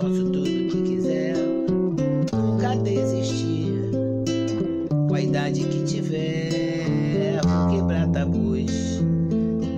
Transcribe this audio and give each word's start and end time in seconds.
posso 0.00 0.24
tudo 0.26 0.44
que 0.44 0.82
quiser, 0.82 1.34
nunca 2.32 2.76
desistir. 2.76 3.72
Com 5.08 5.14
a 5.14 5.20
idade 5.20 5.64
que 5.64 5.82
tiver, 5.84 7.40
vou 7.42 7.76
quebrar 7.76 8.08
tabus, 8.08 9.02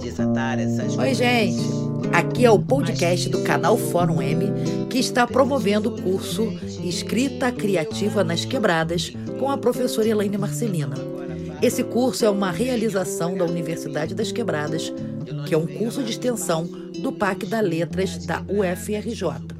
desatar 0.00 0.60
essas 0.60 0.96
Oi, 0.96 1.14
gente. 1.14 1.80
Aqui 2.12 2.44
é 2.44 2.50
o 2.50 2.58
podcast 2.58 3.28
do 3.30 3.42
canal 3.42 3.78
Fórum 3.78 4.20
M, 4.20 4.46
que 4.90 4.98
está 4.98 5.26
promovendo 5.26 5.88
o 5.88 6.02
curso 6.02 6.52
Escrita 6.84 7.50
Criativa 7.50 8.22
nas 8.22 8.44
Quebradas 8.44 9.12
com 9.38 9.50
a 9.50 9.56
professora 9.56 10.08
Elaine 10.08 10.36
Marcelina. 10.36 10.96
Esse 11.62 11.82
curso 11.84 12.26
é 12.26 12.30
uma 12.30 12.50
realização 12.50 13.36
da 13.36 13.44
Universidade 13.44 14.14
das 14.14 14.32
Quebradas, 14.32 14.92
que 15.46 15.54
é 15.54 15.58
um 15.58 15.66
curso 15.66 16.02
de 16.02 16.10
extensão 16.10 16.66
do 16.98 17.12
PAC 17.12 17.46
da 17.46 17.60
Letras 17.60 18.26
da 18.26 18.42
UFRJ. 18.48 19.59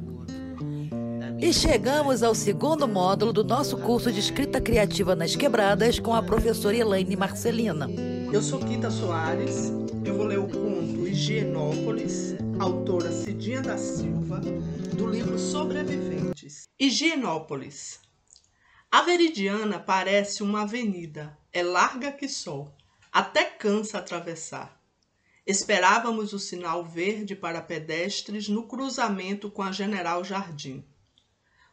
E 1.41 1.51
chegamos 1.51 2.21
ao 2.21 2.35
segundo 2.35 2.87
módulo 2.87 3.33
do 3.33 3.43
nosso 3.43 3.75
curso 3.75 4.11
de 4.11 4.19
escrita 4.19 4.61
criativa 4.61 5.15
nas 5.15 5.35
quebradas 5.35 5.97
com 5.97 6.13
a 6.13 6.21
professora 6.21 6.77
Elaine 6.77 7.15
Marcelina. 7.15 7.89
Eu 8.31 8.43
sou 8.43 8.59
Quita 8.59 8.91
Soares, 8.91 9.71
eu 10.05 10.15
vou 10.15 10.27
ler 10.27 10.37
o 10.37 10.47
conto 10.47 11.07
Higienópolis, 11.07 12.35
autora 12.59 13.11
Cidinha 13.11 13.59
da 13.59 13.75
Silva, 13.75 14.39
do 14.95 15.07
livro 15.07 15.39
Sobreviventes. 15.39 16.69
Higienópolis. 16.79 17.99
A 18.91 19.01
Veridiana 19.01 19.79
parece 19.79 20.43
uma 20.43 20.61
avenida, 20.61 21.35
é 21.51 21.63
larga 21.63 22.11
que 22.11 22.29
só, 22.29 22.71
até 23.11 23.45
cansa 23.45 23.97
atravessar. 23.97 24.79
Esperávamos 25.43 26.33
o 26.33 26.39
sinal 26.39 26.85
verde 26.85 27.35
para 27.35 27.63
pedestres 27.63 28.47
no 28.47 28.67
cruzamento 28.67 29.49
com 29.49 29.63
a 29.63 29.71
General 29.71 30.23
Jardim. 30.23 30.85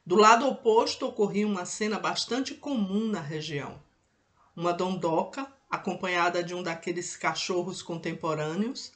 Do 0.09 0.17
lado 0.17 0.49
oposto 0.49 1.05
ocorria 1.05 1.47
uma 1.47 1.67
cena 1.67 1.99
bastante 1.99 2.55
comum 2.55 3.09
na 3.09 3.21
região. 3.21 3.79
Uma 4.57 4.73
dondoca, 4.73 5.47
acompanhada 5.69 6.43
de 6.43 6.55
um 6.55 6.63
daqueles 6.63 7.15
cachorros 7.15 7.83
contemporâneos, 7.83 8.91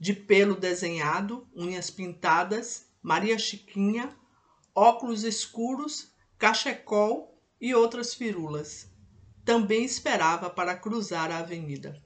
de 0.00 0.14
pelo 0.14 0.56
desenhado, 0.56 1.46
unhas 1.54 1.90
pintadas, 1.90 2.86
Maria 3.02 3.38
Chiquinha, 3.38 4.16
óculos 4.74 5.22
escuros, 5.22 6.14
cachecol 6.38 7.38
e 7.60 7.74
outras 7.74 8.14
firulas. 8.14 8.90
Também 9.44 9.84
esperava 9.84 10.48
para 10.48 10.74
cruzar 10.74 11.30
a 11.30 11.40
avenida. 11.40 12.02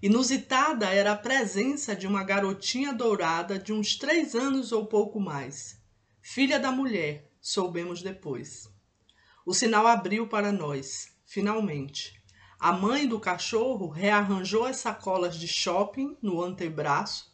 Inusitada 0.00 0.86
era 0.86 1.12
a 1.12 1.18
presença 1.18 1.94
de 1.94 2.06
uma 2.06 2.24
garotinha 2.24 2.94
dourada 2.94 3.58
de 3.58 3.74
uns 3.74 3.94
três 3.94 4.34
anos 4.34 4.72
ou 4.72 4.86
pouco 4.86 5.20
mais, 5.20 5.78
filha 6.22 6.58
da 6.58 6.72
mulher, 6.72 7.30
soubemos 7.44 8.00
depois. 8.00 8.72
O 9.44 9.52
sinal 9.52 9.86
abriu 9.86 10.26
para 10.26 10.50
nós, 10.50 11.14
finalmente. 11.26 12.18
A 12.58 12.72
mãe 12.72 13.06
do 13.06 13.20
cachorro 13.20 13.90
rearranjou 13.90 14.64
as 14.64 14.78
sacolas 14.78 15.36
de 15.36 15.46
shopping 15.46 16.16
no 16.22 16.42
antebraço, 16.42 17.30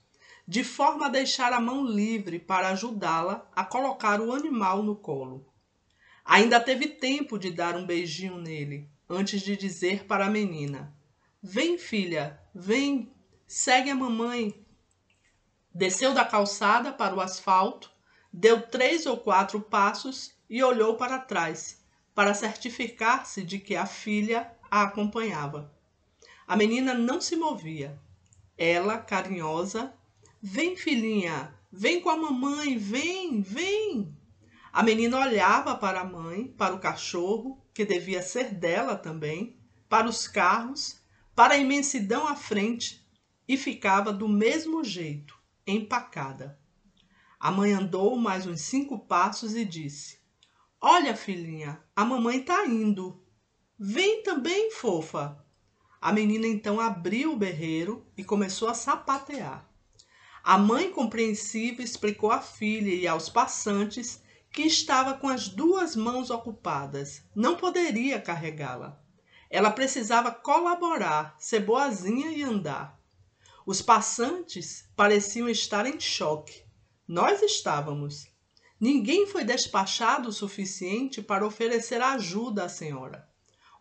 de 0.48 0.64
forma 0.64 1.06
a 1.06 1.08
deixar 1.08 1.52
a 1.52 1.60
mão 1.60 1.84
livre 1.84 2.40
para 2.40 2.70
ajudá-la 2.70 3.48
a 3.54 3.64
colocar 3.64 4.20
o 4.20 4.32
animal 4.32 4.82
no 4.82 4.96
colo. 4.96 5.46
Ainda 6.24 6.58
teve 6.58 6.88
tempo 6.88 7.38
de 7.38 7.52
dar 7.52 7.76
um 7.76 7.86
beijinho 7.86 8.36
nele, 8.36 8.90
antes 9.08 9.40
de 9.40 9.56
dizer 9.56 10.06
para 10.06 10.26
a 10.26 10.30
menina: 10.30 10.92
Vem, 11.40 11.78
filha, 11.78 12.42
vem, 12.52 13.14
segue 13.46 13.90
a 13.90 13.94
mamãe. 13.94 14.66
Desceu 15.72 16.12
da 16.12 16.24
calçada 16.24 16.92
para 16.92 17.14
o 17.14 17.20
asfalto, 17.20 17.92
deu 18.32 18.62
três 18.62 19.06
ou 19.06 19.16
quatro 19.16 19.60
passos 19.60 20.32
e 20.48 20.62
olhou 20.62 20.96
para 20.96 21.18
trás, 21.18 21.82
para 22.14 22.34
certificar-se 22.34 23.42
de 23.42 23.58
que 23.58 23.76
a 23.76 23.86
filha 23.86 24.50
a 24.70 24.82
acompanhava. 24.82 25.72
A 26.46 26.56
menina 26.56 26.94
não 26.94 27.20
se 27.20 27.36
movia. 27.36 27.98
Ela, 28.56 28.98
carinhosa, 28.98 29.94
vem, 30.42 30.76
filhinha, 30.76 31.54
vem 31.72 32.00
com 32.00 32.10
a 32.10 32.16
mamãe, 32.16 32.76
vem, 32.76 33.40
vem. 33.40 34.16
A 34.72 34.82
menina 34.82 35.18
olhava 35.18 35.74
para 35.74 36.00
a 36.00 36.04
mãe, 36.04 36.46
para 36.46 36.74
o 36.74 36.78
cachorro, 36.78 37.60
que 37.74 37.84
devia 37.84 38.22
ser 38.22 38.54
dela 38.54 38.96
também, 38.96 39.56
para 39.88 40.08
os 40.08 40.28
carros, 40.28 41.00
para 41.34 41.54
a 41.54 41.58
imensidão 41.58 42.26
à 42.26 42.36
frente 42.36 43.04
e 43.48 43.56
ficava 43.56 44.12
do 44.12 44.28
mesmo 44.28 44.84
jeito, 44.84 45.36
empacada. 45.66 46.58
A 47.42 47.50
mãe 47.50 47.72
andou 47.72 48.18
mais 48.18 48.46
uns 48.46 48.60
cinco 48.60 48.98
passos 48.98 49.56
e 49.56 49.64
disse: 49.64 50.20
Olha, 50.78 51.16
filhinha, 51.16 51.82
a 51.96 52.04
mamãe 52.04 52.42
tá 52.42 52.66
indo. 52.66 53.24
Vem 53.78 54.22
também, 54.22 54.70
fofa. 54.70 55.42
A 55.98 56.12
menina 56.12 56.46
então 56.46 56.78
abriu 56.78 57.32
o 57.32 57.36
berreiro 57.38 58.06
e 58.14 58.22
começou 58.22 58.68
a 58.68 58.74
sapatear. 58.74 59.66
A 60.44 60.58
mãe, 60.58 60.92
compreensiva, 60.92 61.80
explicou 61.80 62.30
à 62.30 62.42
filha 62.42 62.94
e 62.94 63.08
aos 63.08 63.30
passantes 63.30 64.22
que 64.52 64.62
estava 64.62 65.14
com 65.14 65.26
as 65.26 65.48
duas 65.48 65.96
mãos 65.96 66.28
ocupadas, 66.28 67.22
não 67.34 67.56
poderia 67.56 68.20
carregá-la. 68.20 69.00
Ela 69.48 69.70
precisava 69.70 70.30
colaborar, 70.30 71.36
ser 71.38 71.60
boazinha 71.60 72.32
e 72.32 72.42
andar. 72.42 73.00
Os 73.64 73.80
passantes 73.80 74.86
pareciam 74.94 75.48
estar 75.48 75.86
em 75.86 75.98
choque. 75.98 76.68
Nós 77.12 77.42
estávamos. 77.42 78.28
Ninguém 78.78 79.26
foi 79.26 79.42
despachado 79.42 80.28
o 80.28 80.32
suficiente 80.32 81.20
para 81.20 81.44
oferecer 81.44 82.00
ajuda 82.00 82.66
à 82.66 82.68
senhora. 82.68 83.28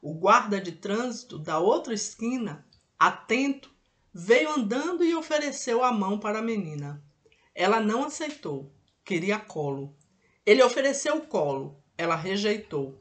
O 0.01 0.15
guarda 0.15 0.59
de 0.59 0.71
trânsito 0.71 1.37
da 1.37 1.59
outra 1.59 1.93
esquina, 1.93 2.65
atento, 2.97 3.71
veio 4.11 4.49
andando 4.49 5.03
e 5.03 5.13
ofereceu 5.13 5.83
a 5.83 5.91
mão 5.91 6.19
para 6.19 6.39
a 6.39 6.41
menina. 6.41 7.03
Ela 7.53 7.79
não 7.79 8.03
aceitou, 8.03 8.73
queria 9.05 9.37
colo. 9.37 9.95
Ele 10.43 10.63
ofereceu 10.63 11.17
o 11.17 11.27
colo, 11.27 11.79
ela 11.95 12.15
rejeitou. 12.15 12.99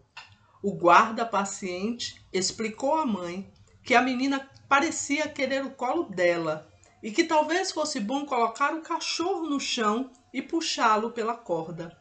O 0.62 0.74
guarda 0.74 1.24
paciente 1.24 2.22
explicou 2.30 2.96
à 2.96 3.06
mãe 3.06 3.50
que 3.82 3.94
a 3.94 4.02
menina 4.02 4.46
parecia 4.68 5.26
querer 5.26 5.64
o 5.64 5.70
colo 5.70 6.04
dela 6.10 6.70
e 7.02 7.10
que 7.10 7.24
talvez 7.24 7.72
fosse 7.72 7.98
bom 7.98 8.26
colocar 8.26 8.74
o 8.74 8.82
cachorro 8.82 9.48
no 9.48 9.58
chão 9.58 10.10
e 10.32 10.42
puxá-lo 10.42 11.10
pela 11.10 11.36
corda. 11.36 11.96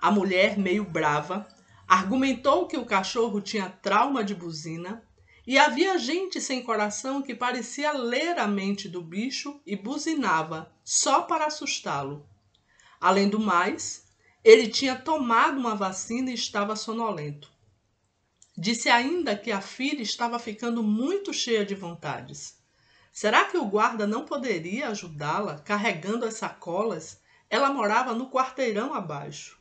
A 0.00 0.10
mulher, 0.10 0.58
meio 0.58 0.84
brava, 0.84 1.48
argumentou 1.86 2.66
que 2.66 2.76
o 2.76 2.84
cachorro 2.84 3.40
tinha 3.40 3.68
trauma 3.68 4.22
de 4.22 4.34
buzina 4.34 5.02
e 5.46 5.58
havia 5.58 5.98
gente 5.98 6.40
sem 6.40 6.62
coração 6.62 7.22
que 7.22 7.34
parecia 7.34 7.92
ler 7.92 8.38
a 8.38 8.46
mente 8.46 8.88
do 8.88 9.02
bicho 9.02 9.60
e 9.66 9.74
buzinava 9.74 10.70
só 10.84 11.22
para 11.22 11.46
assustá-lo. 11.46 12.28
Além 13.00 13.28
do 13.28 13.40
mais, 13.40 14.04
ele 14.44 14.68
tinha 14.68 14.94
tomado 14.94 15.58
uma 15.58 15.74
vacina 15.74 16.30
e 16.30 16.34
estava 16.34 16.76
sonolento. 16.76 17.50
Disse 18.56 18.90
ainda 18.90 19.36
que 19.36 19.50
a 19.50 19.60
filha 19.60 20.02
estava 20.02 20.38
ficando 20.38 20.82
muito 20.82 21.32
cheia 21.32 21.64
de 21.64 21.74
vontades. 21.74 22.58
Será 23.12 23.44
que 23.44 23.56
o 23.56 23.64
guarda 23.64 24.06
não 24.06 24.24
poderia 24.24 24.88
ajudá-la 24.88 25.60
carregando 25.60 26.24
as 26.26 26.34
sacolas? 26.34 27.20
Ela 27.50 27.72
morava 27.72 28.14
no 28.14 28.30
quarteirão 28.30 28.92
abaixo. 28.92 29.58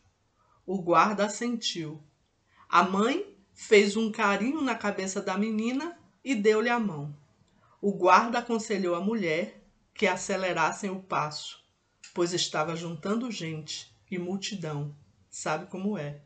O 0.66 0.81
guarda 0.81 1.25
assentiu. 1.25 2.03
A 2.68 2.84
mãe 2.84 3.36
fez 3.53 3.96
um 3.96 4.12
carinho 4.12 4.62
na 4.62 4.75
cabeça 4.75 5.22
da 5.22 5.38
menina 5.38 5.98
e 6.24 6.36
deu-lhe 6.36 6.70
a 6.70 6.80
mão. 6.80 7.16
O 7.81 7.94
guarda 7.94 8.40
aconselhou 8.40 8.96
a 8.96 9.00
mulher 9.00 9.64
que 9.94 10.06
acelerassem 10.06 10.90
o 10.90 11.02
passo, 11.02 11.64
pois 12.14 12.34
estava 12.34 12.75
juntando 12.75 13.31
gente 13.31 13.96
e 14.12 14.19
multidão. 14.19 14.96
Sabe 15.30 15.68
como 15.68 15.98
é? 15.98 16.22